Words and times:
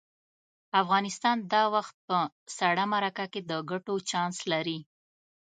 افغانستان 0.81 1.37
دا 1.53 1.63
وخت 1.75 1.95
په 2.07 2.17
سړه 2.57 2.83
مرکه 2.93 3.25
کې 3.33 3.41
د 3.49 3.51
ګټو 3.69 3.95
چانس 4.09 4.37
لري. 4.51 4.79